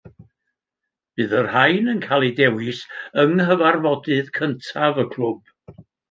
[1.19, 2.79] Bydd y rhain yn cael eu dewis
[3.23, 5.53] yng nghyfarfodydd cyntaf y clwb